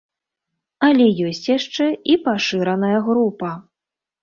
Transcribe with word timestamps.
Але 0.87 1.05
ёсць 1.27 1.43
яшчэ 1.57 1.85
і 2.15 2.17
пашыраная 2.25 2.99
група. 3.11 3.55